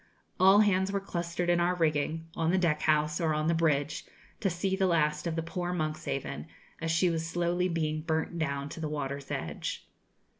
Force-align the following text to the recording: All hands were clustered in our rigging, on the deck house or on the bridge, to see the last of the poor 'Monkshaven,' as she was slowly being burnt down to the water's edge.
All 0.39 0.61
hands 0.61 0.91
were 0.91 0.99
clustered 0.99 1.47
in 1.47 1.59
our 1.59 1.75
rigging, 1.75 2.25
on 2.35 2.49
the 2.49 2.57
deck 2.57 2.81
house 2.81 3.21
or 3.21 3.35
on 3.35 3.45
the 3.45 3.53
bridge, 3.53 4.03
to 4.39 4.49
see 4.49 4.75
the 4.75 4.87
last 4.87 5.27
of 5.27 5.35
the 5.35 5.43
poor 5.43 5.73
'Monkshaven,' 5.73 6.47
as 6.81 6.89
she 6.89 7.11
was 7.11 7.23
slowly 7.27 7.69
being 7.69 8.01
burnt 8.01 8.39
down 8.39 8.67
to 8.69 8.79
the 8.79 8.89
water's 8.89 9.29
edge. 9.29 9.87